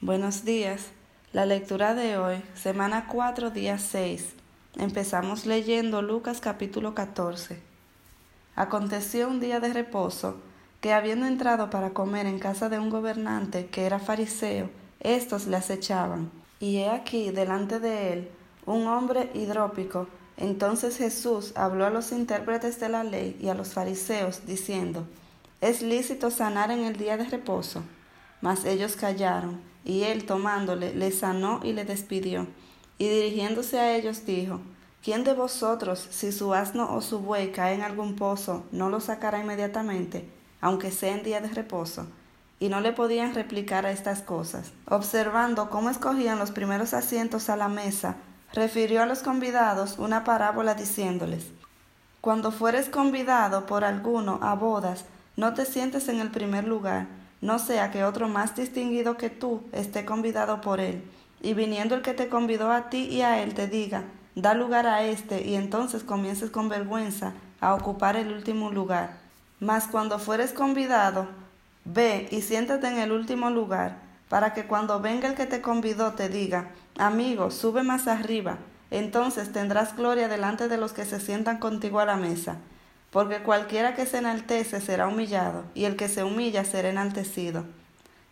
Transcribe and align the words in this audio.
Buenos 0.00 0.44
días. 0.44 0.88
La 1.32 1.46
lectura 1.46 1.94
de 1.94 2.18
hoy, 2.18 2.42
semana 2.54 3.06
4, 3.06 3.50
día 3.50 3.78
6. 3.78 4.34
Empezamos 4.76 5.46
leyendo 5.46 6.02
Lucas 6.02 6.40
capítulo 6.40 6.94
14. 6.94 7.58
Aconteció 8.54 9.28
un 9.28 9.40
día 9.40 9.60
de 9.60 9.72
reposo 9.72 10.36
que 10.82 10.92
habiendo 10.92 11.24
entrado 11.24 11.70
para 11.70 11.90
comer 11.90 12.26
en 12.26 12.38
casa 12.38 12.68
de 12.68 12.78
un 12.78 12.90
gobernante 12.90 13.66
que 13.66 13.86
era 13.86 13.98
fariseo, 13.98 14.68
éstos 15.00 15.46
le 15.46 15.56
acechaban. 15.56 16.30
Y 16.60 16.78
he 16.78 16.90
aquí 16.90 17.30
delante 17.30 17.80
de 17.80 18.12
él 18.12 18.30
un 18.66 18.86
hombre 18.88 19.30
hidrópico. 19.32 20.06
Entonces 20.36 20.98
Jesús 20.98 21.52
habló 21.56 21.86
a 21.86 21.90
los 21.90 22.12
intérpretes 22.12 22.78
de 22.78 22.90
la 22.90 23.04
ley 23.04 23.38
y 23.40 23.48
a 23.48 23.54
los 23.54 23.72
fariseos, 23.72 24.44
diciendo, 24.44 25.06
¿Es 25.62 25.80
lícito 25.80 26.30
sanar 26.30 26.70
en 26.70 26.80
el 26.84 26.96
día 26.96 27.16
de 27.16 27.24
reposo? 27.24 27.82
Mas 28.42 28.66
ellos 28.66 28.96
callaron, 28.96 29.62
y 29.84 30.04
él 30.04 30.24
tomándole, 30.24 30.94
le 30.94 31.10
sanó 31.12 31.60
y 31.62 31.72
le 31.72 31.84
despidió. 31.84 32.46
Y 32.98 33.08
dirigiéndose 33.08 33.78
a 33.78 33.96
ellos 33.96 34.24
dijo, 34.24 34.60
¿Quién 35.04 35.22
de 35.22 35.34
vosotros, 35.34 36.08
si 36.10 36.32
su 36.32 36.54
asno 36.54 36.94
o 36.94 37.02
su 37.02 37.18
buey 37.18 37.52
cae 37.52 37.74
en 37.74 37.82
algún 37.82 38.16
pozo, 38.16 38.64
no 38.72 38.88
lo 38.88 39.00
sacará 39.00 39.38
inmediatamente, 39.38 40.30
aunque 40.62 40.90
sea 40.90 41.14
en 41.14 41.22
día 41.22 41.42
de 41.42 41.48
reposo? 41.48 42.06
Y 42.58 42.70
no 42.70 42.80
le 42.80 42.92
podían 42.92 43.34
replicar 43.34 43.84
a 43.84 43.90
estas 43.90 44.22
cosas. 44.22 44.72
Observando 44.88 45.68
cómo 45.68 45.90
escogían 45.90 46.38
los 46.38 46.52
primeros 46.52 46.94
asientos 46.94 47.50
a 47.50 47.56
la 47.56 47.68
mesa, 47.68 48.16
refirió 48.54 49.02
a 49.02 49.06
los 49.06 49.18
convidados 49.18 49.98
una 49.98 50.24
parábola 50.24 50.74
diciéndoles, 50.74 51.48
Cuando 52.22 52.50
fueres 52.50 52.88
convidado 52.88 53.66
por 53.66 53.84
alguno 53.84 54.38
a 54.40 54.54
bodas, 54.54 55.04
no 55.36 55.52
te 55.52 55.66
sientes 55.66 56.08
en 56.08 56.20
el 56.20 56.30
primer 56.30 56.66
lugar, 56.66 57.08
no 57.44 57.58
sea 57.58 57.90
que 57.90 58.04
otro 58.04 58.26
más 58.26 58.56
distinguido 58.56 59.18
que 59.18 59.28
tú 59.28 59.60
esté 59.72 60.06
convidado 60.06 60.62
por 60.62 60.80
él, 60.80 61.04
y 61.42 61.52
viniendo 61.52 61.94
el 61.94 62.00
que 62.00 62.14
te 62.14 62.30
convidó 62.30 62.72
a 62.72 62.88
ti 62.88 63.06
y 63.10 63.20
a 63.20 63.42
él 63.42 63.52
te 63.52 63.68
diga, 63.68 64.04
da 64.34 64.54
lugar 64.54 64.86
a 64.86 65.02
éste, 65.02 65.46
y 65.46 65.54
entonces 65.54 66.04
comiences 66.04 66.48
con 66.48 66.70
vergüenza 66.70 67.34
a 67.60 67.74
ocupar 67.74 68.16
el 68.16 68.32
último 68.32 68.70
lugar. 68.70 69.18
Mas 69.60 69.86
cuando 69.86 70.18
fueres 70.18 70.54
convidado, 70.54 71.28
ve 71.84 72.28
y 72.30 72.40
siéntate 72.40 72.86
en 72.88 72.98
el 72.98 73.12
último 73.12 73.50
lugar, 73.50 73.98
para 74.30 74.54
que 74.54 74.64
cuando 74.64 75.00
venga 75.00 75.28
el 75.28 75.34
que 75.34 75.44
te 75.44 75.60
convidó 75.60 76.14
te 76.14 76.30
diga, 76.30 76.70
amigo, 76.96 77.50
sube 77.50 77.82
más 77.82 78.08
arriba, 78.08 78.56
entonces 78.90 79.52
tendrás 79.52 79.94
gloria 79.94 80.28
delante 80.28 80.68
de 80.68 80.78
los 80.78 80.94
que 80.94 81.04
se 81.04 81.20
sientan 81.20 81.58
contigo 81.58 82.00
a 82.00 82.06
la 82.06 82.16
mesa 82.16 82.56
porque 83.14 83.44
cualquiera 83.44 83.94
que 83.94 84.06
se 84.06 84.18
enaltece 84.18 84.80
será 84.80 85.06
humillado, 85.06 85.62
y 85.72 85.84
el 85.84 85.94
que 85.94 86.08
se 86.08 86.24
humilla 86.24 86.64
será 86.64 86.88
enaltecido. 86.88 87.64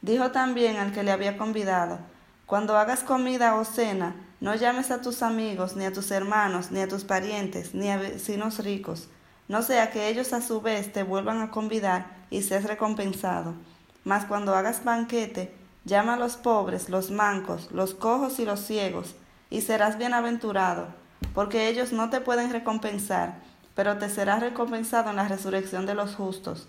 Dijo 0.00 0.32
también 0.32 0.76
al 0.76 0.90
que 0.90 1.04
le 1.04 1.12
había 1.12 1.38
convidado, 1.38 2.00
Cuando 2.46 2.76
hagas 2.76 3.04
comida 3.04 3.54
o 3.54 3.64
cena, 3.64 4.16
no 4.40 4.56
llames 4.56 4.90
a 4.90 5.00
tus 5.00 5.22
amigos, 5.22 5.76
ni 5.76 5.84
a 5.84 5.92
tus 5.92 6.10
hermanos, 6.10 6.72
ni 6.72 6.80
a 6.80 6.88
tus 6.88 7.04
parientes, 7.04 7.76
ni 7.76 7.90
a 7.90 7.96
vecinos 7.96 8.58
ricos, 8.58 9.08
no 9.46 9.62
sea 9.62 9.92
que 9.92 10.08
ellos 10.08 10.32
a 10.32 10.42
su 10.42 10.60
vez 10.60 10.92
te 10.92 11.04
vuelvan 11.04 11.42
a 11.42 11.52
convidar 11.52 12.06
y 12.28 12.42
seas 12.42 12.64
recompensado. 12.64 13.54
Mas 14.02 14.24
cuando 14.24 14.52
hagas 14.56 14.82
banquete, 14.82 15.54
llama 15.84 16.14
a 16.14 16.18
los 16.18 16.34
pobres, 16.34 16.88
los 16.88 17.12
mancos, 17.12 17.70
los 17.70 17.94
cojos 17.94 18.40
y 18.40 18.44
los 18.44 18.58
ciegos, 18.58 19.14
y 19.48 19.60
serás 19.60 19.96
bienaventurado, 19.96 20.88
porque 21.34 21.68
ellos 21.68 21.92
no 21.92 22.10
te 22.10 22.20
pueden 22.20 22.50
recompensar, 22.50 23.51
pero 23.74 23.98
te 23.98 24.08
será 24.08 24.38
recompensado 24.38 25.10
en 25.10 25.16
la 25.16 25.28
resurrección 25.28 25.86
de 25.86 25.94
los 25.94 26.14
justos. 26.14 26.68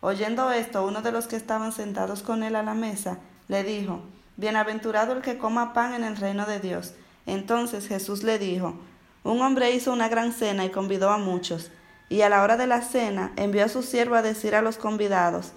Oyendo 0.00 0.50
esto, 0.50 0.84
uno 0.84 1.02
de 1.02 1.12
los 1.12 1.26
que 1.26 1.36
estaban 1.36 1.72
sentados 1.72 2.22
con 2.22 2.42
él 2.42 2.56
a 2.56 2.62
la 2.62 2.74
mesa, 2.74 3.18
le 3.48 3.64
dijo, 3.64 4.02
Bienaventurado 4.36 5.12
el 5.12 5.22
que 5.22 5.38
coma 5.38 5.72
pan 5.72 5.94
en 5.94 6.04
el 6.04 6.16
reino 6.16 6.46
de 6.46 6.58
Dios. 6.58 6.94
Entonces 7.26 7.86
Jesús 7.86 8.22
le 8.22 8.38
dijo, 8.38 8.74
Un 9.22 9.40
hombre 9.40 9.70
hizo 9.70 9.92
una 9.92 10.08
gran 10.08 10.32
cena 10.32 10.64
y 10.64 10.70
convidó 10.70 11.10
a 11.10 11.18
muchos, 11.18 11.70
y 12.08 12.22
a 12.22 12.28
la 12.28 12.42
hora 12.42 12.56
de 12.56 12.66
la 12.66 12.82
cena 12.82 13.32
envió 13.36 13.64
a 13.64 13.68
su 13.68 13.82
siervo 13.82 14.16
a 14.16 14.22
decir 14.22 14.54
a 14.54 14.62
los 14.62 14.76
convidados, 14.76 15.52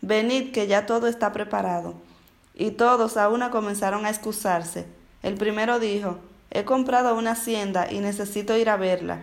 Venid 0.00 0.52
que 0.52 0.66
ya 0.66 0.86
todo 0.86 1.06
está 1.06 1.32
preparado. 1.32 1.94
Y 2.54 2.72
todos 2.72 3.16
a 3.16 3.28
una 3.28 3.50
comenzaron 3.50 4.06
a 4.06 4.10
excusarse. 4.10 4.86
El 5.22 5.34
primero 5.34 5.78
dijo, 5.78 6.18
He 6.50 6.64
comprado 6.64 7.14
una 7.14 7.32
hacienda 7.32 7.92
y 7.92 8.00
necesito 8.00 8.56
ir 8.56 8.70
a 8.70 8.76
verla 8.76 9.22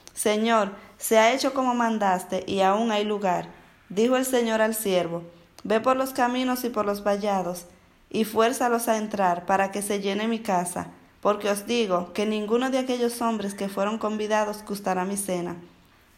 Señor, 0.13 0.71
se 0.97 1.17
ha 1.17 1.33
hecho 1.33 1.53
como 1.53 1.73
mandaste, 1.73 2.43
y 2.47 2.61
aún 2.61 2.91
hay 2.91 3.05
lugar. 3.05 3.49
Dijo 3.89 4.17
el 4.17 4.25
Señor 4.25 4.61
al 4.61 4.75
siervo, 4.75 5.23
Ve 5.63 5.79
por 5.79 5.95
los 5.95 6.11
caminos 6.11 6.63
y 6.63 6.69
por 6.69 6.85
los 6.85 7.03
vallados, 7.03 7.65
y 8.09 8.23
fuérzalos 8.25 8.87
a 8.87 8.97
entrar, 8.97 9.45
para 9.45 9.71
que 9.71 9.81
se 9.81 10.01
llene 10.01 10.27
mi 10.27 10.39
casa, 10.39 10.87
porque 11.21 11.49
os 11.49 11.65
digo 11.67 12.13
que 12.13 12.25
ninguno 12.25 12.69
de 12.69 12.79
aquellos 12.79 13.21
hombres 13.21 13.53
que 13.53 13.69
fueron 13.69 13.97
convidados 13.97 14.63
gustará 14.67 15.05
mi 15.05 15.17
cena. 15.17 15.55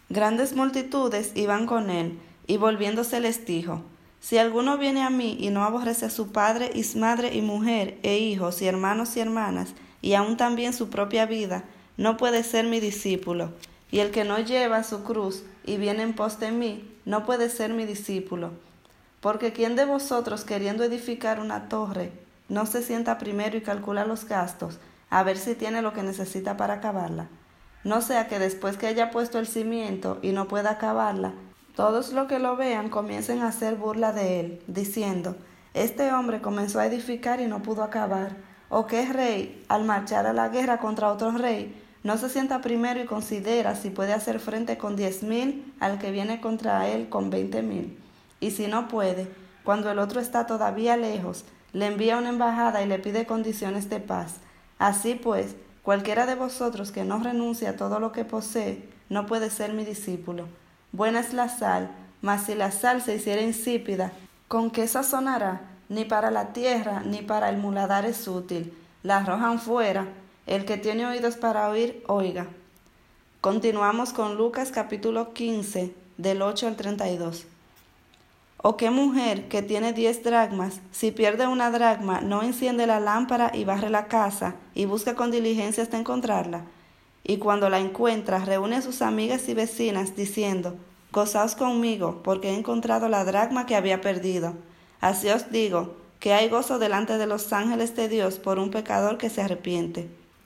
Grandes 0.10 0.56
multitudes 0.56 1.32
iban 1.36 1.66
con 1.66 1.90
él, 1.90 2.20
y 2.48 2.58
volviéndose 2.58 3.20
les 3.20 3.46
dijo, 3.46 3.82
Si 4.20 4.38
alguno 4.38 4.78
viene 4.78 5.04
a 5.04 5.10
mí 5.10 5.38
y 5.40 5.50
no 5.50 5.64
aborrece 5.64 6.06
a 6.06 6.10
su 6.10 6.32
padre 6.32 6.72
y 6.74 6.98
madre 6.98 7.36
y 7.36 7.42
mujer, 7.42 8.00
e 8.04 8.18
hijos 8.18 8.62
y 8.62 8.68
hermanos 8.68 9.18
y 9.18 9.20
hermanas, 9.20 9.74
y 10.02 10.14
aun 10.14 10.38
también 10.38 10.74
su 10.74 10.90
propia 10.90 11.26
vida, 11.26 11.64
no 11.98 12.18
puede 12.18 12.44
ser 12.44 12.66
mi 12.66 12.80
discípulo. 12.80 13.52
Y 13.94 14.00
el 14.00 14.10
que 14.10 14.24
no 14.24 14.40
lleva 14.40 14.82
su 14.82 15.04
cruz 15.04 15.44
y 15.64 15.78
viene 15.78 16.02
en 16.02 16.16
pos 16.16 16.40
de 16.40 16.50
mí, 16.50 16.92
no 17.06 17.28
puede 17.28 17.48
ser 17.48 17.76
mi 17.76 17.86
discípulo. 17.86 18.50
Porque 19.22 19.54
quien 19.54 19.76
de 19.76 19.86
vosotros 19.86 20.46
queriendo 20.46 20.84
edificar 20.84 21.40
una 21.40 21.70
torre, 21.70 22.12
no 22.50 22.66
se 22.66 22.82
sienta 22.82 23.20
primero 23.20 23.56
y 23.56 23.62
calcula 23.62 24.04
los 24.04 24.26
gastos, 24.26 24.80
a 25.12 25.22
ver 25.22 25.38
si 25.38 25.54
tiene 25.54 25.84
lo 25.84 25.94
que 25.94 26.02
necesita 26.02 26.58
para 26.58 26.74
acabarla. 26.74 27.28
No 27.84 28.02
sea 28.02 28.28
que 28.28 28.40
después 28.40 28.78
que 28.78 28.88
haya 28.88 29.12
puesto 29.12 29.38
el 29.38 29.46
cimiento 29.46 30.18
y 30.24 30.32
no 30.32 30.48
pueda 30.48 30.72
acabarla, 30.72 31.34
todos 31.76 32.14
los 32.14 32.28
que 32.28 32.40
lo 32.40 32.56
vean 32.56 32.90
comiencen 32.90 33.44
a 33.44 33.50
hacer 33.50 33.76
burla 33.76 34.12
de 34.12 34.40
él, 34.40 34.64
diciendo, 34.66 35.36
este 35.76 36.12
hombre 36.12 36.42
comenzó 36.42 36.80
a 36.80 36.88
edificar 36.88 37.42
y 37.42 37.46
no 37.46 37.62
pudo 37.62 37.84
acabar, 37.84 38.38
o 38.70 38.88
qué 38.88 39.06
rey, 39.06 39.64
al 39.68 39.84
marchar 39.84 40.26
a 40.26 40.34
la 40.34 40.50
guerra 40.50 40.80
contra 40.80 41.12
otro 41.12 41.30
rey, 41.30 41.80
no 42.04 42.18
se 42.18 42.30
sienta 42.30 42.62
primero 42.62 43.02
y 43.02 43.06
considera 43.06 43.76
si 43.76 43.90
puede 43.90 44.14
hacer 44.14 44.40
frente 44.40 44.78
con 44.78 44.96
diez 44.96 45.24
mil 45.24 45.74
al 45.80 46.00
que 46.00 46.12
viene 46.12 46.42
contra 46.42 46.88
él 46.90 47.08
con 47.08 47.30
veinte 47.30 47.62
mil. 47.62 47.98
Y 48.42 48.52
si 48.52 48.68
no 48.68 48.90
puede, 48.90 49.28
cuando 49.64 49.90
el 49.90 50.00
otro 50.00 50.20
está 50.20 50.46
todavía 50.46 50.98
lejos, 50.98 51.46
le 51.72 51.88
envía 51.88 52.18
una 52.18 52.30
embajada 52.30 52.84
y 52.84 52.88
le 52.88 53.00
pide 53.00 53.26
condiciones 53.26 53.90
de 53.90 54.02
paz. 54.02 54.36
Así 54.80 55.16
pues, 55.16 55.56
cualquiera 55.82 56.26
de 56.26 56.36
vosotros 56.36 56.92
que 56.92 57.06
no 57.06 57.20
renuncie 57.20 57.70
a 57.70 57.78
todo 57.78 58.00
lo 58.00 58.12
que 58.12 58.26
posee, 58.26 58.90
no 59.08 59.26
puede 59.26 59.50
ser 59.50 59.72
mi 59.72 59.86
discípulo. 59.86 60.48
Buena 60.92 61.22
es 61.22 61.34
la 61.34 61.48
sal, 61.48 61.90
mas 62.22 62.44
si 62.44 62.56
la 62.56 62.72
sal 62.72 63.02
se 63.02 63.16
hiciera 63.16 63.42
insípida, 63.42 64.12
¿con 64.50 64.72
qué 64.72 64.88
sazonará? 64.90 65.62
Ni 65.88 66.04
para 66.04 66.32
la 66.32 66.52
tierra 66.52 67.02
ni 67.06 67.22
para 67.22 67.50
el 67.50 67.58
muladar 67.58 68.06
es 68.06 68.28
útil. 68.28 68.74
La 69.04 69.18
arrojan 69.18 69.60
fuera 69.60 70.08
el 70.46 70.66
que 70.66 70.78
tiene 70.78 71.06
oídos 71.06 71.38
para 71.38 71.70
oír, 71.70 72.04
oiga. 72.08 72.48
Continuamos 73.40 74.14
con 74.14 74.36
Lucas 74.36 74.72
capítulo 74.72 75.34
15, 75.34 75.94
del 76.18 76.42
8 76.42 76.68
al 76.68 76.76
32. 76.76 77.46
¿O 78.58 78.78
qué 78.78 78.90
mujer 78.90 79.48
que 79.48 79.62
tiene 79.62 79.94
diez 79.94 80.24
dracmas, 80.24 80.80
si 80.92 81.12
pierde 81.12 81.48
una 81.48 81.70
dracma, 81.72 82.22
no 82.22 82.44
enciende 82.44 82.88
la 82.88 83.00
lámpara 83.00 83.52
y 83.54 83.66
barre 83.66 83.90
la 83.90 84.08
casa 84.08 84.56
y 84.74 84.86
busca 84.86 85.16
con 85.16 85.32
diligencia 85.32 85.84
hasta 85.84 85.98
encontrarla? 85.98 86.66
Y 87.26 87.38
cuando 87.38 87.70
la 87.70 87.80
encuentra, 87.80 88.40
reúne 88.40 88.78
a 88.78 88.82
sus 88.82 89.02
amigas 89.02 89.48
y 89.50 89.54
vecinas, 89.54 90.16
diciendo, 90.16 90.76
Gozaos 91.12 91.56
conmigo, 91.56 92.22
porque 92.24 92.50
he 92.50 92.58
encontrado 92.58 93.08
la 93.08 93.24
dracma 93.24 93.66
que 93.66 93.76
había 93.76 94.02
perdido. 94.02 94.54
Así 95.00 95.30
os 95.30 95.52
digo, 95.52 95.96
que 96.20 96.34
hay 96.34 96.50
gozo 96.50 96.80
delante 96.80 97.18
de 97.18 97.28
los 97.28 97.52
ángeles 97.54 97.96
de 97.96 98.08
Dios 98.08 98.40
por 98.40 98.60
un 98.60 98.72
pecador 98.72 99.18
que 99.18 99.30
se 99.30 99.42
arrepiente. 99.42 100.10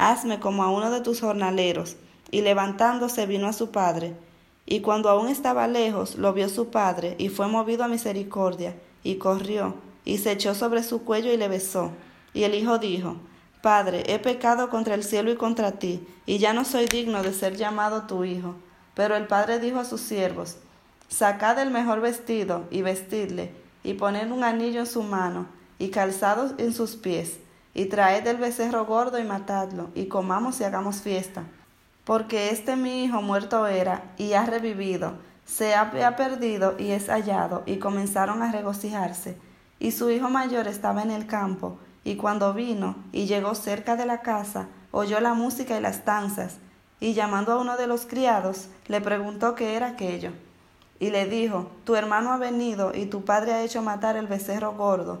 hazme 0.00 0.40
como 0.40 0.62
a 0.62 0.70
uno 0.70 0.90
de 0.90 1.00
tus 1.00 1.20
jornaleros. 1.20 1.96
Y 2.30 2.42
levantándose 2.42 3.26
vino 3.26 3.48
a 3.48 3.52
su 3.52 3.70
padre. 3.70 4.14
Y 4.66 4.80
cuando 4.80 5.10
aún 5.10 5.28
estaba 5.28 5.66
lejos, 5.66 6.14
lo 6.14 6.32
vio 6.32 6.48
su 6.48 6.70
padre, 6.70 7.16
y 7.18 7.28
fue 7.28 7.48
movido 7.48 7.82
a 7.82 7.88
misericordia, 7.88 8.76
y 9.02 9.16
corrió, 9.16 9.74
y 10.04 10.18
se 10.18 10.32
echó 10.32 10.54
sobre 10.54 10.84
su 10.84 11.02
cuello 11.02 11.32
y 11.32 11.36
le 11.36 11.48
besó. 11.48 11.90
Y 12.34 12.44
el 12.44 12.54
hijo 12.54 12.78
dijo, 12.78 13.16
Padre, 13.62 14.04
he 14.06 14.18
pecado 14.18 14.70
contra 14.70 14.94
el 14.94 15.02
cielo 15.02 15.32
y 15.32 15.36
contra 15.36 15.72
ti, 15.72 16.06
y 16.24 16.38
ya 16.38 16.52
no 16.52 16.64
soy 16.64 16.86
digno 16.86 17.22
de 17.22 17.32
ser 17.32 17.56
llamado 17.56 18.02
tu 18.06 18.24
hijo. 18.24 18.54
Pero 18.94 19.16
el 19.16 19.26
padre 19.26 19.58
dijo 19.58 19.80
a 19.80 19.84
sus 19.84 20.00
siervos, 20.00 20.58
Sacad 21.08 21.58
el 21.58 21.70
mejor 21.70 22.00
vestido, 22.00 22.64
y 22.70 22.82
vestidle, 22.82 23.52
y 23.82 23.94
poned 23.94 24.30
un 24.30 24.44
anillo 24.44 24.80
en 24.80 24.86
su 24.86 25.02
mano, 25.02 25.48
y 25.78 25.88
calzados 25.88 26.52
en 26.58 26.72
sus 26.72 26.94
pies, 26.94 27.40
y 27.74 27.86
traed 27.86 28.26
el 28.26 28.36
becerro 28.36 28.84
gordo 28.86 29.18
y 29.18 29.24
matadlo, 29.24 29.90
y 29.94 30.06
comamos 30.06 30.60
y 30.60 30.64
hagamos 30.64 31.02
fiesta 31.02 31.44
porque 32.10 32.50
este 32.50 32.74
mi 32.74 33.04
hijo 33.04 33.22
muerto 33.22 33.68
era 33.68 34.02
y 34.18 34.32
ha 34.32 34.44
revivido, 34.44 35.12
se 35.44 35.76
había 35.76 36.16
perdido 36.16 36.74
y 36.76 36.90
es 36.90 37.08
hallado, 37.08 37.62
y 37.66 37.76
comenzaron 37.76 38.42
a 38.42 38.50
regocijarse. 38.50 39.36
Y 39.78 39.92
su 39.92 40.10
hijo 40.10 40.28
mayor 40.28 40.66
estaba 40.66 41.02
en 41.02 41.12
el 41.12 41.28
campo, 41.28 41.78
y 42.02 42.16
cuando 42.16 42.52
vino 42.52 42.96
y 43.12 43.26
llegó 43.26 43.54
cerca 43.54 43.94
de 43.94 44.06
la 44.06 44.22
casa, 44.22 44.66
oyó 44.90 45.20
la 45.20 45.34
música 45.34 45.76
y 45.78 45.80
las 45.80 46.04
danzas, 46.04 46.56
y 46.98 47.14
llamando 47.14 47.52
a 47.52 47.58
uno 47.58 47.76
de 47.76 47.86
los 47.86 48.06
criados, 48.06 48.66
le 48.88 49.00
preguntó 49.00 49.54
qué 49.54 49.76
era 49.76 49.90
aquello. 49.90 50.32
Y 50.98 51.10
le 51.10 51.26
dijo, 51.26 51.70
Tu 51.84 51.94
hermano 51.94 52.32
ha 52.32 52.38
venido, 52.38 52.92
y 52.92 53.06
tu 53.06 53.24
padre 53.24 53.52
ha 53.52 53.62
hecho 53.62 53.82
matar 53.82 54.16
el 54.16 54.26
becerro 54.26 54.72
gordo, 54.72 55.20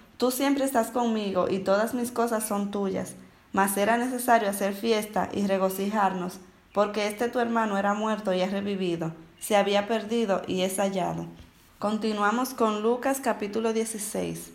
tú 0.21 0.29
siempre 0.29 0.65
estás 0.65 0.91
conmigo 0.91 1.47
y 1.49 1.57
todas 1.57 1.95
mis 1.95 2.11
cosas 2.11 2.47
son 2.47 2.69
tuyas, 2.69 3.15
mas 3.53 3.75
era 3.75 3.97
necesario 3.97 4.51
hacer 4.51 4.75
fiesta 4.75 5.29
y 5.33 5.47
regocijarnos, 5.47 6.37
porque 6.75 7.07
este 7.07 7.27
tu 7.27 7.39
hermano 7.39 7.75
era 7.75 7.95
muerto 7.95 8.31
y 8.31 8.43
ha 8.43 8.47
revivido, 8.47 9.13
se 9.39 9.55
había 9.55 9.87
perdido 9.87 10.43
y 10.45 10.61
es 10.61 10.77
hallado. 10.77 11.25
Continuamos 11.79 12.53
con 12.53 12.83
Lucas 12.83 13.19
capítulo 13.19 13.73
16. 13.73 14.51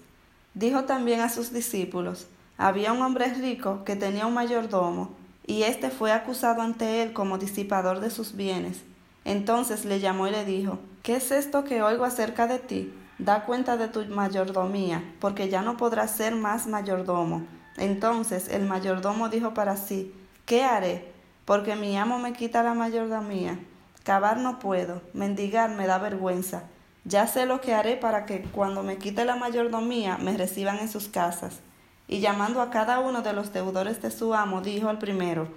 Dijo 0.54 0.84
también 0.84 1.18
a 1.18 1.30
sus 1.30 1.52
discípulos, 1.52 2.28
había 2.56 2.92
un 2.92 3.02
hombre 3.02 3.34
rico 3.34 3.82
que 3.84 3.96
tenía 3.96 4.28
un 4.28 4.34
mayordomo, 4.34 5.16
y 5.48 5.64
éste 5.64 5.90
fue 5.90 6.12
acusado 6.12 6.62
ante 6.62 7.02
él 7.02 7.12
como 7.12 7.38
disipador 7.38 7.98
de 7.98 8.10
sus 8.10 8.36
bienes. 8.36 8.82
Entonces 9.24 9.84
le 9.84 9.98
llamó 9.98 10.28
y 10.28 10.30
le 10.30 10.44
dijo, 10.44 10.78
¿qué 11.02 11.16
es 11.16 11.32
esto 11.32 11.64
que 11.64 11.82
oigo 11.82 12.04
acerca 12.04 12.46
de 12.46 12.60
ti? 12.60 12.92
Da 13.18 13.44
cuenta 13.44 13.76
de 13.76 13.88
tu 13.88 14.04
mayordomía, 14.06 15.02
porque 15.20 15.48
ya 15.48 15.62
no 15.62 15.76
podrás 15.76 16.10
ser 16.10 16.34
más 16.34 16.66
mayordomo. 16.66 17.46
Entonces 17.76 18.48
el 18.48 18.66
mayordomo 18.66 19.28
dijo 19.28 19.54
para 19.54 19.76
sí, 19.76 20.14
¿qué 20.44 20.64
haré? 20.64 21.16
porque 21.46 21.76
mi 21.76 21.96
amo 21.96 22.18
me 22.18 22.34
quita 22.34 22.62
la 22.62 22.74
mayordomía. 22.74 23.58
Cavar 24.02 24.38
no 24.38 24.58
puedo, 24.58 25.00
mendigar 25.14 25.70
me 25.70 25.86
da 25.86 25.98
vergüenza. 25.98 26.64
Ya 27.04 27.26
sé 27.28 27.46
lo 27.46 27.60
que 27.60 27.72
haré 27.72 27.96
para 27.96 28.26
que 28.26 28.42
cuando 28.42 28.82
me 28.82 28.98
quite 28.98 29.24
la 29.24 29.36
mayordomía 29.36 30.19
me 30.19 30.36
reciban 30.36 30.78
en 30.80 30.88
sus 30.88 31.08
casas. 31.08 31.60
Y 32.08 32.19
llamando 32.19 32.60
a 32.60 32.70
cada 32.70 32.98
uno 32.98 33.22
de 33.22 33.32
los 33.32 33.52
deudores 33.52 34.02
de 34.02 34.10
su 34.10 34.34
amo, 34.34 34.60
dijo 34.60 34.88
al 34.88 34.98
primero, 34.98 35.48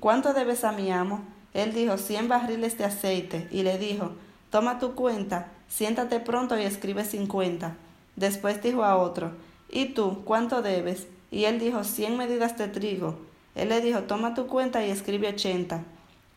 ¿Cuánto 0.00 0.32
debes 0.32 0.64
a 0.64 0.72
mi 0.72 0.90
amo? 0.90 1.22
Él 1.54 1.72
dijo, 1.72 1.96
cien 1.96 2.28
barriles 2.28 2.76
de 2.76 2.84
aceite, 2.84 3.48
y 3.50 3.62
le 3.62 3.78
dijo, 3.78 4.12
Toma 4.50 4.78
tu 4.78 4.94
cuenta, 4.94 5.48
siéntate 5.68 6.20
pronto 6.20 6.58
y 6.58 6.62
escribe 6.62 7.04
cincuenta. 7.04 7.76
Después 8.16 8.62
dijo 8.62 8.84
a 8.84 8.96
otro, 8.96 9.32
¿Y 9.68 9.86
tú, 9.86 10.22
cuánto 10.24 10.62
debes? 10.62 11.06
Y 11.30 11.44
él 11.44 11.58
dijo, 11.58 11.84
cien 11.84 12.16
medidas 12.16 12.56
de 12.56 12.68
trigo. 12.68 13.18
Él 13.54 13.70
le 13.70 13.80
dijo, 13.80 14.02
toma 14.02 14.34
tu 14.34 14.46
cuenta 14.46 14.84
y 14.84 14.90
escribe 14.90 15.28
ochenta. 15.28 15.82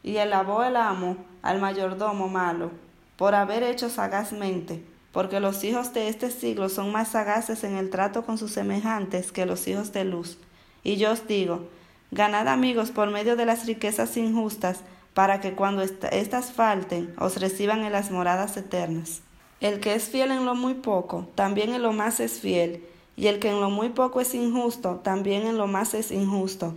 Y 0.04 0.18
alabó 0.18 0.64
el 0.64 0.76
amo 0.76 1.18
al 1.42 1.60
mayordomo 1.60 2.28
malo 2.28 2.72
por 3.18 3.36
haber 3.36 3.64
hecho 3.64 3.90
sagazmente, 3.90 4.84
porque 5.12 5.42
los 5.42 5.64
hijos 5.66 5.94
de 5.94 6.08
este 6.08 6.32
siglo 6.32 6.70
son 6.70 6.92
más 6.92 7.10
sagaces 7.10 7.66
en 7.66 7.76
el 7.76 7.90
trato 7.90 8.26
con 8.26 8.38
sus 8.38 8.52
semejantes 8.52 9.34
que 9.34 9.46
los 9.46 9.68
hijos 9.68 9.92
de 9.92 10.06
luz. 10.06 10.38
Y 10.84 10.96
yo 10.96 11.12
os 11.12 11.28
digo, 11.28 11.68
ganad 12.12 12.48
amigos 12.48 12.92
por 12.92 13.12
medio 13.12 13.36
de 13.36 13.46
las 13.46 13.66
riquezas 13.66 14.16
injustas, 14.16 14.80
para 15.14 15.42
que 15.42 15.54
cuando 15.54 15.82
éstas 15.82 16.52
falten 16.52 17.14
os 17.18 17.40
reciban 17.40 17.84
en 17.84 17.92
las 17.92 18.12
moradas 18.12 18.56
eternas. 18.58 19.22
El 19.62 19.80
que 19.80 19.94
es 19.94 20.10
fiel 20.10 20.32
en 20.32 20.46
lo 20.46 20.56
muy 20.56 20.76
poco, 20.76 21.28
también 21.36 21.74
en 21.74 21.82
lo 21.82 21.92
más 21.92 22.20
es 22.20 22.40
fiel, 22.40 22.84
y 23.18 23.28
el 23.28 23.40
que 23.40 23.50
en 23.50 23.60
lo 23.60 23.70
muy 23.70 23.90
poco 23.90 24.22
es 24.22 24.34
injusto, 24.34 25.02
también 25.04 25.46
en 25.46 25.58
lo 25.58 25.68
más 25.68 25.94
es 25.94 26.12
injusto 26.12 26.76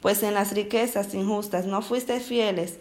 pues 0.00 0.22
en 0.22 0.34
las 0.34 0.52
riquezas 0.52 1.14
injustas 1.14 1.66
no 1.66 1.82
fuisteis 1.82 2.24
fieles, 2.24 2.78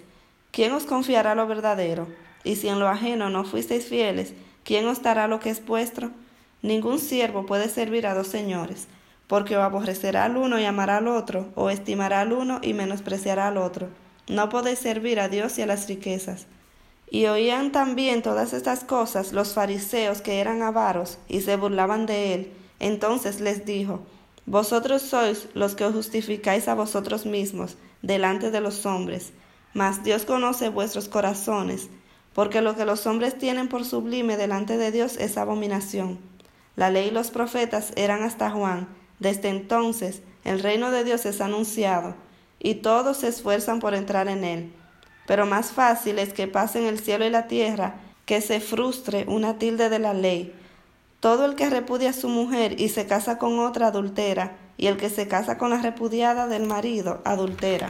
¿quién 0.52 0.72
os 0.72 0.84
confiará 0.84 1.36
lo 1.36 1.48
verdadero? 1.48 2.08
Y 2.44 2.56
si 2.56 2.68
en 2.68 2.80
lo 2.80 2.88
ajeno 2.88 3.30
no 3.30 3.44
fuisteis 3.44 3.86
fieles, 3.88 4.34
¿quién 4.64 4.88
os 4.88 5.02
dará 5.02 5.28
lo 5.28 5.40
que 5.40 5.50
es 5.50 5.66
vuestro? 5.66 6.12
Ningún 6.62 7.00
siervo 7.00 7.46
puede 7.46 7.70
servir 7.70 8.08
a 8.08 8.14
dos 8.14 8.28
señores, 8.28 8.88
porque 9.28 9.58
o 9.58 9.62
aborrecerá 9.62 10.26
al 10.26 10.38
uno 10.38 10.60
y 10.60 10.66
amará 10.66 10.98
al 10.98 11.08
otro, 11.08 11.48
o 11.56 11.70
estimará 11.70 12.22
al 12.22 12.34
uno 12.34 12.60
y 12.62 12.74
menospreciará 12.74 13.48
al 13.48 13.58
otro. 13.58 13.90
No 14.28 14.50
podéis 14.50 14.80
servir 14.80 15.20
a 15.20 15.30
Dios 15.30 15.58
y 15.58 15.62
a 15.62 15.66
las 15.66 15.88
riquezas. 15.88 16.48
Y 17.10 17.28
oían 17.28 17.72
también 17.72 18.22
todas 18.22 18.52
estas 18.52 18.84
cosas 18.84 19.32
los 19.32 19.54
fariseos 19.54 20.22
que 20.22 20.40
eran 20.40 20.62
avaros 20.62 21.18
y 21.30 21.42
se 21.42 21.56
burlaban 21.56 22.06
de 22.06 22.34
él. 22.34 22.54
Entonces 22.80 23.40
les 23.40 23.66
dijo, 23.66 24.02
vosotros 24.46 25.02
sois 25.02 25.48
los 25.54 25.76
que 25.76 25.86
os 25.86 25.94
justificáis 25.94 26.68
a 26.68 26.76
vosotros 26.76 27.26
mismos 27.26 27.78
delante 28.02 28.52
de 28.52 28.62
los 28.62 28.86
hombres, 28.86 29.32
mas 29.74 30.04
Dios 30.04 30.26
conoce 30.26 30.70
vuestros 30.70 31.08
corazones, 31.08 31.90
porque 32.34 32.62
lo 32.62 32.76
que 32.76 32.86
los 32.86 33.08
hombres 33.08 33.38
tienen 33.38 33.68
por 33.68 33.84
sublime 33.84 34.38
delante 34.38 34.78
de 34.78 34.92
Dios 34.92 35.18
es 35.18 35.38
abominación. 35.38 36.20
La 36.76 36.90
ley 36.90 37.08
y 37.08 37.12
los 37.12 37.32
profetas 37.32 37.92
eran 37.96 38.24
hasta 38.24 38.52
Juan. 38.52 38.88
Desde 39.20 39.50
entonces 39.50 40.22
el 40.44 40.60
reino 40.60 40.92
de 40.92 41.04
Dios 41.04 41.26
es 41.26 41.42
anunciado, 41.42 42.16
y 42.60 42.76
todos 42.76 43.18
se 43.18 43.28
esfuerzan 43.28 43.80
por 43.80 43.94
entrar 43.94 44.28
en 44.28 44.44
él. 44.44 44.74
Pero 45.26 45.46
más 45.46 45.72
fácil 45.72 46.20
es 46.20 46.34
que 46.34 46.48
pasen 46.48 46.86
el 46.86 47.00
cielo 47.00 47.26
y 47.26 47.30
la 47.30 47.48
tierra 47.48 47.96
que 48.26 48.42
se 48.42 48.60
frustre 48.60 49.26
una 49.28 49.58
tilde 49.58 49.90
de 49.90 50.00
la 50.00 50.14
ley 50.14 50.54
todo 51.20 51.46
el 51.46 51.56
que 51.56 51.70
repudia 51.70 52.12
a 52.12 52.14
su 52.14 52.30
mujer 52.30 52.80
y 52.80 52.90
se 52.90 53.08
casa 53.08 53.38
con 53.38 53.60
otra 53.60 53.88
adultera, 53.88 54.58
y 54.78 54.88
el 54.88 54.98
que 54.98 55.10
se 55.10 55.28
casa 55.28 55.58
con 55.58 55.72
la 55.72 55.82
repudiada 55.82 56.48
del 56.48 56.68
marido 56.68 57.22
adultera. 57.26 57.90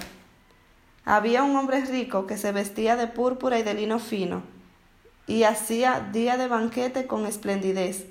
Había 1.04 1.44
un 1.44 1.56
hombre 1.56 1.82
rico 1.82 2.26
que 2.26 2.38
se 2.38 2.54
vestía 2.54 2.96
de 2.96 3.08
púrpura 3.08 3.60
y 3.60 3.64
de 3.64 3.74
lino 3.74 4.00
fino, 4.00 4.44
y 5.26 5.44
hacía 5.44 6.10
día 6.14 6.38
de 6.38 6.48
banquete 6.48 7.06
con 7.06 7.26
esplendidez. 7.26 8.06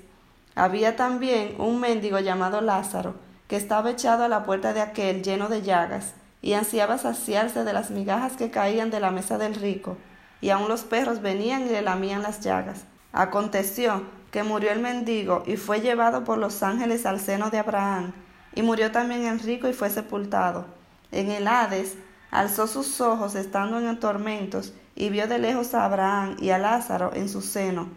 Había 0.53 0.95
también 0.95 1.55
un 1.57 1.79
mendigo 1.79 2.19
llamado 2.19 2.61
Lázaro, 2.61 3.15
que 3.47 3.55
estaba 3.55 3.91
echado 3.91 4.23
a 4.23 4.27
la 4.27 4.43
puerta 4.43 4.73
de 4.73 4.81
aquel 4.81 5.23
lleno 5.23 5.49
de 5.49 5.63
llagas, 5.63 6.13
y 6.41 6.53
ansiaba 6.53 6.97
saciarse 6.97 7.63
de 7.63 7.73
las 7.73 7.91
migajas 7.91 8.33
que 8.33 8.51
caían 8.51 8.89
de 8.91 8.99
la 8.99 9.11
mesa 9.11 9.37
del 9.37 9.55
rico, 9.55 9.97
y 10.41 10.49
aun 10.49 10.67
los 10.67 10.83
perros 10.83 11.21
venían 11.21 11.65
y 11.65 11.69
le 11.69 11.81
lamían 11.81 12.21
las 12.21 12.41
llagas. 12.41 12.85
Aconteció 13.11 14.03
que 14.31 14.43
murió 14.43 14.71
el 14.71 14.79
mendigo 14.79 15.43
y 15.47 15.57
fue 15.57 15.81
llevado 15.81 16.23
por 16.23 16.37
los 16.37 16.61
ángeles 16.61 17.05
al 17.05 17.19
seno 17.19 17.49
de 17.49 17.59
Abraham, 17.59 18.13
y 18.53 18.61
murió 18.61 18.91
también 18.91 19.25
el 19.25 19.39
rico 19.39 19.67
y 19.67 19.73
fue 19.73 19.89
sepultado. 19.89 20.65
En 21.11 21.31
el 21.31 21.47
Hades 21.47 21.95
alzó 22.31 22.67
sus 22.67 23.01
ojos 23.01 23.35
estando 23.35 23.79
en 23.79 23.99
tormentos, 23.99 24.73
y 24.95 25.09
vio 25.09 25.27
de 25.27 25.37
lejos 25.37 25.73
a 25.75 25.85
Abraham 25.85 26.37
y 26.39 26.49
a 26.49 26.57
Lázaro 26.57 27.11
en 27.13 27.29
su 27.29 27.41
seno. 27.41 27.87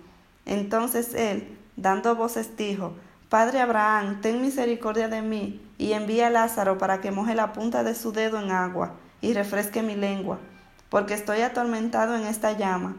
Entonces 0.44 1.14
él, 1.14 1.58
dando 1.76 2.14
voces, 2.14 2.56
dijo, 2.56 2.92
Padre 3.30 3.60
Abraham, 3.60 4.20
ten 4.20 4.42
misericordia 4.42 5.06
de 5.06 5.22
mí, 5.22 5.64
y 5.78 5.92
envía 5.92 6.26
a 6.26 6.30
Lázaro 6.30 6.78
para 6.78 7.00
que 7.00 7.12
moje 7.12 7.36
la 7.36 7.52
punta 7.52 7.84
de 7.84 7.94
su 7.94 8.10
dedo 8.10 8.40
en 8.40 8.50
agua, 8.50 8.94
y 9.20 9.34
refresque 9.34 9.84
mi 9.84 9.94
lengua, 9.94 10.40
porque 10.88 11.14
estoy 11.14 11.42
atormentado 11.42 12.16
en 12.16 12.24
esta 12.24 12.58
llama. 12.58 12.96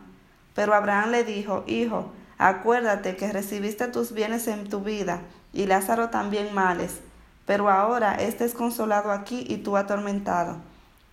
Pero 0.56 0.74
Abraham 0.74 1.12
le 1.12 1.26
dijo, 1.26 1.66
Hijo, 1.68 2.14
acuérdate 2.38 3.18
que 3.18 3.30
recibiste 3.30 3.90
tus 3.90 4.14
bienes 4.14 4.48
en 4.48 4.70
tu 4.70 4.80
vida, 4.80 5.20
y 5.52 5.66
Lázaro 5.66 6.10
también 6.12 6.56
males, 6.56 7.02
pero 7.46 7.70
ahora 7.70 8.16
éste 8.16 8.46
es 8.46 8.54
consolado 8.54 9.12
aquí 9.12 9.46
y 9.50 9.58
tú 9.58 9.76
atormentado. 9.76 10.56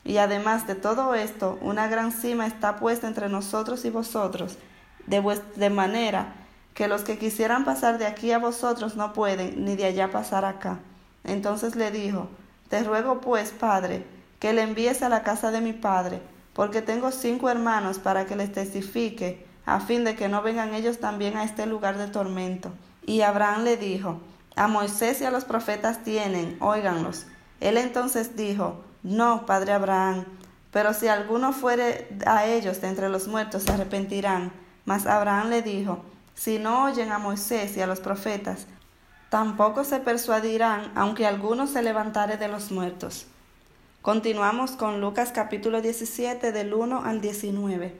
Y 0.05 0.19
además 0.19 0.69
de 0.69 0.77
todo 0.77 1.17
esto, 1.17 1.59
una 1.61 1.89
gran 1.89 2.13
cima 2.13 2.47
está 2.47 2.77
puesta 2.77 3.09
entre 3.09 3.29
nosotros 3.29 3.85
y 3.85 3.91
vosotros, 3.91 4.59
de, 5.09 5.41
de 5.57 5.71
manera 5.71 6.35
que 6.79 6.87
los 6.87 7.03
que 7.03 7.19
quisieran 7.19 7.65
pasar 7.65 7.99
de 7.99 8.07
aquí 8.07 8.31
a 8.31 8.39
vosotros 8.39 8.95
no 8.95 9.13
pueden, 9.13 9.65
ni 9.65 9.75
de 9.75 9.87
allá 9.87 10.13
pasar 10.13 10.45
acá. 10.45 10.79
Entonces 11.25 11.75
le 11.75 11.91
dijo, 11.91 12.29
Te 12.69 12.85
ruego 12.85 13.21
pues, 13.21 13.51
Padre, 13.51 14.07
que 14.39 14.53
le 14.53 14.63
envíes 14.63 15.03
a 15.03 15.09
la 15.09 15.25
casa 15.25 15.51
de 15.51 15.61
mi 15.61 15.73
Padre, 15.73 16.23
porque 16.53 16.81
tengo 16.81 17.11
cinco 17.11 17.51
hermanos 17.51 17.99
para 17.99 18.27
que 18.27 18.37
les 18.37 18.53
testifique, 18.53 19.45
a 19.67 19.81
fin 19.81 20.05
de 20.05 20.15
que 20.15 20.29
no 20.29 20.41
vengan 20.41 20.73
ellos 20.73 21.01
también 21.01 21.37
a 21.37 21.43
este 21.43 21.67
lugar 21.67 21.99
de 21.99 22.07
tormento. 22.07 22.71
Y 23.05 23.23
Abraham 23.23 23.65
le 23.65 23.77
dijo, 23.77 24.21
A 24.55 24.69
Moisés 24.69 25.21
y 25.21 25.25
a 25.25 25.33
los 25.33 25.45
profetas 25.45 26.05
tienen, 26.05 26.59
óiganlos. 26.61 27.27
Él 27.59 27.77
entonces 27.77 28.37
dijo, 28.37 28.85
No, 29.03 29.47
Padre 29.47 29.73
Abraham, 29.73 30.27
pero 30.71 30.95
si 30.95 31.09
alguno 31.09 31.53
fuere 31.53 32.07
a 32.25 32.47
ellos 32.47 32.81
de 32.81 32.87
entre 32.87 33.09
los 33.09 33.27
muertos 33.27 33.65
se 33.65 33.73
arrepentirán. 33.73 34.53
Mas 34.85 35.07
Abraham 35.07 35.51
le 35.51 35.63
dijo, 35.63 36.05
si 36.39 36.61
no 36.61 36.85
oyen 36.85 37.11
a 37.11 37.19
Moisés 37.19 37.77
y 37.77 37.81
a 37.81 37.89
los 37.89 37.99
profetas, 37.99 38.69
tampoco 39.29 39.83
se 39.83 39.99
persuadirán, 39.99 40.93
aunque 40.95 41.27
alguno 41.27 41.67
se 41.67 41.83
levantare 41.83 42.37
de 42.37 42.47
los 42.47 42.71
muertos. 42.71 43.27
Continuamos 44.03 44.71
con 44.73 45.01
Lucas 45.01 45.33
capítulo 45.35 45.83
17 45.83 46.53
del 46.53 46.75
1 46.75 47.03
al 47.05 47.21
19. 47.21 47.97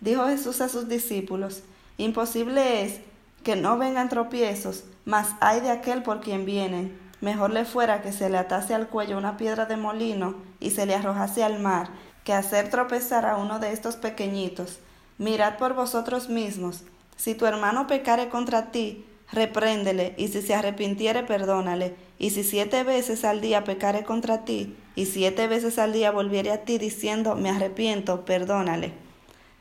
Dijo 0.00 0.26
Jesús 0.26 0.60
a 0.60 0.68
sus 0.68 0.88
discípulos, 0.88 1.62
Imposible 1.96 2.82
es 2.82 3.00
que 3.44 3.54
no 3.54 3.78
vengan 3.78 4.08
tropiezos, 4.08 4.82
mas 5.04 5.28
hay 5.38 5.60
de 5.60 5.70
aquel 5.70 6.02
por 6.02 6.20
quien 6.20 6.44
vienen. 6.44 6.98
Mejor 7.20 7.52
le 7.52 7.64
fuera 7.64 8.02
que 8.02 8.12
se 8.12 8.28
le 8.30 8.38
atase 8.38 8.74
al 8.74 8.88
cuello 8.88 9.16
una 9.16 9.36
piedra 9.36 9.66
de 9.66 9.76
molino 9.76 10.34
y 10.58 10.70
se 10.70 10.86
le 10.86 10.96
arrojase 10.96 11.44
al 11.44 11.60
mar, 11.60 11.90
que 12.24 12.32
hacer 12.32 12.68
tropezar 12.68 13.26
a 13.26 13.36
uno 13.36 13.60
de 13.60 13.70
estos 13.70 13.94
pequeñitos. 13.94 14.80
Mirad 15.18 15.56
por 15.56 15.74
vosotros 15.74 16.28
mismos, 16.28 16.82
si 17.20 17.34
tu 17.34 17.44
hermano 17.44 17.86
pecare 17.86 18.30
contra 18.30 18.70
ti, 18.70 19.04
repréndele, 19.30 20.14
y 20.16 20.28
si 20.28 20.40
se 20.40 20.54
arrepintiere, 20.54 21.22
perdónale. 21.22 21.94
Y 22.18 22.30
si 22.30 22.42
siete 22.42 22.82
veces 22.82 23.26
al 23.26 23.42
día 23.42 23.62
pecare 23.62 24.04
contra 24.04 24.46
ti, 24.46 24.74
y 24.94 25.04
siete 25.04 25.46
veces 25.46 25.78
al 25.78 25.92
día 25.92 26.12
volviere 26.12 26.50
a 26.50 26.64
ti 26.64 26.78
diciendo, 26.78 27.34
me 27.34 27.50
arrepiento, 27.50 28.24
perdónale. 28.24 28.94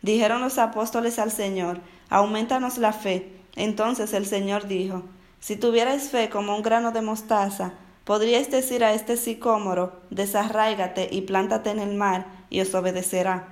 Dijeron 0.02 0.40
los 0.40 0.58
apóstoles 0.58 1.20
al 1.20 1.32
Señor, 1.32 1.82
aumentanos 2.10 2.78
la 2.78 2.94
fe. 2.94 3.30
Entonces 3.58 4.14
el 4.14 4.26
Señor 4.26 4.68
dijo, 4.68 5.04
si 5.42 5.58
tuvierais 5.58 6.12
fe 6.12 6.30
como 6.30 6.56
un 6.56 6.62
grano 6.62 6.94
de 6.94 7.02
mostaza, 7.02 7.74
podríais 8.06 8.50
decir 8.50 8.86
a 8.86 8.94
este 8.94 9.18
sicómoro, 9.18 10.00
desarráigate 10.12 11.10
y 11.12 11.24
plántate 11.24 11.72
en 11.72 11.80
el 11.80 11.94
mar, 11.96 12.26
y 12.50 12.62
os 12.62 12.74
obedecerá. 12.74 13.50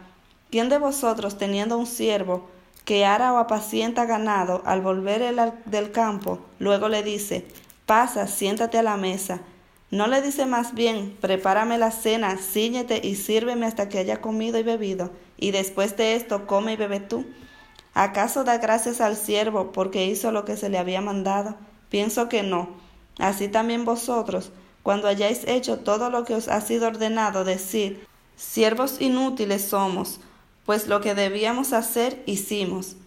¿Quién 0.49 0.69
de 0.69 0.77
vosotros, 0.77 1.37
teniendo 1.37 1.77
un 1.77 1.85
siervo, 1.87 2.47
que 2.87 3.03
ara 3.03 3.33
o 3.33 3.37
apacienta 3.37 4.05
ganado, 4.05 4.61
al 4.63 4.79
volver 4.79 5.21
el 5.21 5.37
del 5.65 5.91
campo, 5.91 6.39
luego 6.57 6.87
le 6.87 7.03
dice, 7.03 7.45
pasa, 7.85 8.27
siéntate 8.27 8.77
a 8.77 8.81
la 8.81 8.95
mesa. 8.95 9.41
No 9.91 10.07
le 10.07 10.21
dice 10.21 10.45
más 10.45 10.73
bien, 10.73 11.17
prepárame 11.19 11.77
la 11.77 11.91
cena, 11.91 12.37
ciñete 12.37 13.05
y 13.05 13.15
sírveme 13.15 13.65
hasta 13.65 13.89
que 13.89 13.97
haya 13.97 14.21
comido 14.21 14.57
y 14.57 14.63
bebido, 14.63 15.11
y 15.35 15.51
después 15.51 15.97
de 15.97 16.15
esto 16.15 16.47
come 16.47 16.73
y 16.73 16.75
bebe 16.77 17.01
tú. 17.01 17.25
¿Acaso 17.93 18.45
da 18.45 18.57
gracias 18.57 19.01
al 19.01 19.17
siervo 19.17 19.73
porque 19.73 20.05
hizo 20.05 20.31
lo 20.31 20.45
que 20.45 20.55
se 20.55 20.69
le 20.69 20.77
había 20.77 21.01
mandado? 21.01 21.55
Pienso 21.89 22.29
que 22.29 22.41
no. 22.41 22.69
Así 23.19 23.49
también 23.49 23.83
vosotros, 23.83 24.53
cuando 24.81 25.09
hayáis 25.09 25.45
hecho 25.45 25.79
todo 25.79 26.09
lo 26.09 26.23
que 26.23 26.35
os 26.35 26.47
ha 26.47 26.61
sido 26.61 26.87
ordenado, 26.87 27.43
decir, 27.43 28.07
siervos 28.37 29.01
inútiles 29.01 29.65
somos, 29.65 30.21
pues 30.67 30.87
lo 30.87 30.99
que 30.99 31.15
debíamos 31.15 31.71
hacer 31.71 32.21
hicimos. 32.25 32.97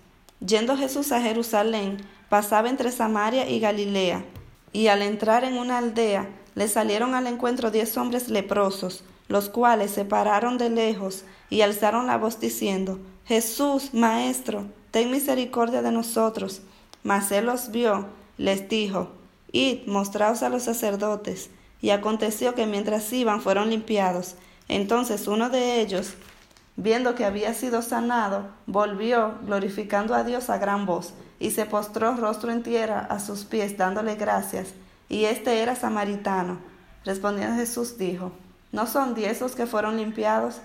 Yendo 0.45 0.79
Jesús 0.79 1.12
a 1.12 1.21
Jerusalén, 1.21 1.99
pasaba 2.31 2.71
entre 2.71 2.90
Samaria 2.90 3.49
y 3.50 3.61
Galilea, 3.61 4.25
y 4.73 4.87
al 4.87 5.02
entrar 5.02 5.45
en 5.45 5.59
una 5.59 5.76
aldea, 5.76 6.31
le 6.55 6.69
salieron 6.69 7.14
al 7.14 7.26
encuentro 7.26 7.71
diez 7.71 7.99
hombres 7.99 8.31
leprosos, 8.31 9.05
los 9.29 9.50
cuales 9.50 9.90
se 9.90 10.07
pararon 10.07 10.57
de 10.57 10.71
lejos 10.71 11.25
y 11.50 11.61
alzaron 11.61 12.07
la 12.07 12.17
voz 12.17 12.40
diciendo, 12.40 12.99
Jesús, 13.26 13.93
Maestro, 13.93 14.64
ten 14.90 15.11
misericordia 15.11 15.83
de 15.83 15.93
nosotros. 15.93 16.62
Mas 17.02 17.31
él 17.31 17.45
los 17.45 17.71
vio, 17.71 18.07
les 18.38 18.71
dijo, 18.71 19.11
Id, 19.52 19.87
mostraos 19.87 20.43
a 20.43 20.49
los 20.49 20.62
sacerdotes. 20.62 21.50
Y 21.83 21.90
aconteció 21.90 22.55
que 22.55 22.67
mientras 22.67 23.12
iban 23.12 23.43
fueron 23.43 23.69
limpiados. 23.69 24.37
Entonces 24.69 25.29
uno 25.29 25.50
de 25.50 25.81
ellos, 25.81 26.14
viendo 26.80 27.14
que 27.14 27.26
había 27.26 27.52
sido 27.52 27.82
sanado, 27.82 28.49
volvió, 28.66 29.34
glorificando 29.44 30.14
a 30.14 30.25
Dios 30.25 30.49
a 30.49 30.56
gran 30.56 30.87
voz, 30.87 31.12
y 31.38 31.50
se 31.50 31.66
postró 31.66 32.16
rostro 32.16 32.50
en 32.50 32.62
tierra 32.62 33.00
a 33.00 33.20
sus 33.20 33.44
pies, 33.44 33.76
dándole 33.76 34.14
gracias. 34.14 34.68
Y 35.10 35.26
este 35.26 35.60
era 35.60 35.76
samaritano. 35.76 36.58
Respondiendo 37.04 37.56
Jesús 37.56 37.99
dijo, 37.99 38.32
¿no 38.72 38.87
son 38.87 39.14
diez 39.14 39.42
los 39.42 39.54
que 39.54 39.66
fueron 39.66 39.99
limpiados? 39.99 40.60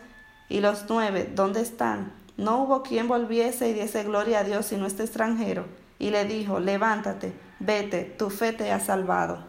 Y 0.48 0.62
los 0.62 0.86
nueve, 0.88 1.30
¿dónde 1.36 1.60
están? 1.60 2.14
No 2.38 2.64
hubo 2.64 2.82
quien 2.82 3.10
volviese 3.10 3.70
y 3.70 3.74
diese 3.74 4.04
gloria 4.04 4.40
a 4.40 4.44
Dios 4.46 4.68
sino 4.68 4.86
este 4.86 5.04
extranjero. 5.04 5.66
Y 6.00 6.12
le 6.12 6.24
dijo, 6.24 6.62
levántate, 6.62 7.34
vete, 7.60 8.04
tu 8.04 8.30
fe 8.30 8.54
te 8.54 8.72
ha 8.72 8.80
salvado. 8.80 9.40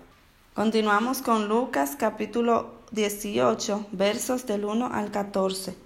Continuamos 0.54 1.22
con 1.22 1.46
Lucas 1.48 1.94
capítulo 1.96 2.80
18, 2.90 3.86
versos 3.92 4.46
del 4.46 4.64
1 4.64 4.90
al 4.92 5.12
14. 5.12 5.85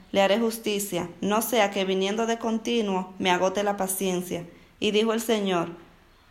le 0.11 0.21
haré 0.21 0.39
justicia, 0.39 1.09
no 1.21 1.41
sea 1.41 1.71
que 1.71 1.85
viniendo 1.85 2.25
de 2.25 2.37
continuo 2.37 3.13
me 3.19 3.31
agote 3.31 3.63
la 3.63 3.77
paciencia. 3.77 4.45
Y 4.79 4.91
dijo 4.91 5.13
el 5.13 5.21
Señor, 5.21 5.69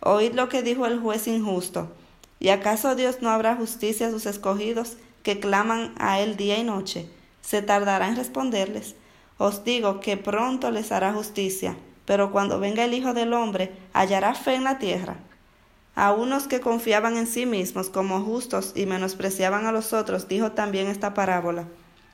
Oíd 0.00 0.32
lo 0.34 0.48
que 0.48 0.62
dijo 0.62 0.86
el 0.86 0.98
juez 0.98 1.26
injusto. 1.28 1.90
¿Y 2.38 2.48
acaso 2.48 2.94
Dios 2.94 3.18
no 3.20 3.30
habrá 3.30 3.56
justicia 3.56 4.08
a 4.08 4.10
sus 4.10 4.26
escogidos 4.26 4.96
que 5.22 5.40
claman 5.40 5.94
a 5.98 6.20
él 6.20 6.36
día 6.36 6.58
y 6.58 6.64
noche? 6.64 7.08
¿Se 7.42 7.62
tardará 7.62 8.08
en 8.08 8.16
responderles? 8.16 8.94
Os 9.36 9.64
digo 9.64 10.00
que 10.00 10.16
pronto 10.16 10.70
les 10.70 10.90
hará 10.92 11.12
justicia, 11.12 11.76
pero 12.06 12.32
cuando 12.32 12.60
venga 12.60 12.84
el 12.84 12.94
Hijo 12.94 13.14
del 13.14 13.32
Hombre, 13.32 13.72
hallará 13.92 14.34
fe 14.34 14.54
en 14.54 14.64
la 14.64 14.78
tierra. 14.78 15.16
A 15.94 16.12
unos 16.12 16.46
que 16.46 16.60
confiaban 16.60 17.16
en 17.16 17.26
sí 17.26 17.46
mismos 17.46 17.90
como 17.90 18.22
justos 18.22 18.72
y 18.74 18.86
menospreciaban 18.86 19.66
a 19.66 19.72
los 19.72 19.92
otros, 19.92 20.28
dijo 20.28 20.52
también 20.52 20.86
esta 20.86 21.14
parábola. 21.14 21.66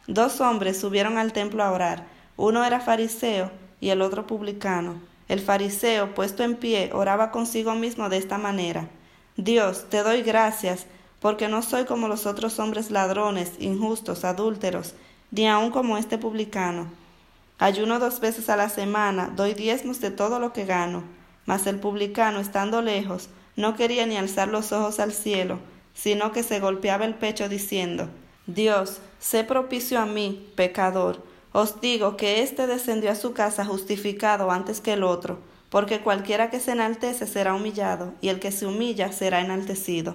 Dos 0.06 0.40
hombres 0.40 0.78
subieron 0.78 1.18
al 1.18 1.32
templo 1.32 1.64
a 1.64 1.72
orar. 1.72 2.06
Uno 2.36 2.64
era 2.64 2.80
fariseo 2.80 3.50
y 3.80 3.90
el 3.90 4.02
otro 4.02 4.26
publicano. 4.26 5.00
El 5.28 5.40
fariseo, 5.40 6.14
puesto 6.14 6.44
en 6.44 6.54
pie, 6.54 6.90
oraba 6.92 7.32
consigo 7.32 7.74
mismo 7.74 8.08
de 8.08 8.18
esta 8.18 8.38
manera. 8.38 8.88
Dios, 9.36 9.86
te 9.90 10.04
doy 10.04 10.22
gracias, 10.22 10.86
porque 11.20 11.48
no 11.48 11.62
soy 11.62 11.84
como 11.84 12.06
los 12.06 12.26
otros 12.26 12.60
hombres 12.60 12.92
ladrones, 12.92 13.52
injustos, 13.58 14.24
adúlteros, 14.24 14.94
ni 15.32 15.48
aun 15.48 15.70
como 15.70 15.98
este 15.98 16.18
publicano. 16.18 16.86
Ayuno 17.58 17.98
dos 17.98 18.20
veces 18.20 18.48
a 18.48 18.56
la 18.56 18.68
semana, 18.68 19.32
doy 19.34 19.54
diezmos 19.54 20.00
de 20.00 20.12
todo 20.12 20.38
lo 20.38 20.52
que 20.52 20.64
gano. 20.64 21.02
Mas 21.46 21.66
el 21.66 21.80
publicano, 21.80 22.38
estando 22.38 22.80
lejos, 22.80 23.28
no 23.56 23.74
quería 23.74 24.06
ni 24.06 24.16
alzar 24.16 24.48
los 24.48 24.70
ojos 24.72 25.00
al 25.00 25.12
cielo, 25.12 25.58
sino 25.94 26.30
que 26.30 26.42
se 26.42 26.60
golpeaba 26.60 27.06
el 27.06 27.14
pecho 27.14 27.48
diciendo, 27.48 28.08
Dios, 28.46 28.98
sé 29.18 29.42
propicio 29.42 29.98
a 29.98 30.06
mí, 30.06 30.52
pecador. 30.54 31.20
Os 31.52 31.80
digo 31.80 32.16
que 32.16 32.42
éste 32.42 32.68
descendió 32.68 33.10
a 33.10 33.16
su 33.16 33.32
casa 33.32 33.64
justificado 33.64 34.52
antes 34.52 34.80
que 34.80 34.92
el 34.92 35.02
otro, 35.02 35.38
porque 35.68 36.00
cualquiera 36.00 36.48
que 36.48 36.60
se 36.60 36.72
enaltece 36.72 37.26
será 37.26 37.54
humillado, 37.54 38.12
y 38.20 38.28
el 38.28 38.38
que 38.38 38.52
se 38.52 38.66
humilla 38.66 39.10
será 39.10 39.40
enaltecido. 39.40 40.14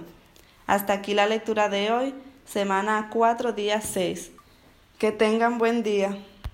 Hasta 0.66 0.94
aquí 0.94 1.12
la 1.12 1.26
lectura 1.26 1.68
de 1.68 1.90
hoy, 1.90 2.14
semana 2.46 3.10
4, 3.12 3.52
día 3.52 3.82
6. 3.82 4.30
Que 4.98 5.12
tengan 5.12 5.58
buen 5.58 5.82
día. 5.82 6.16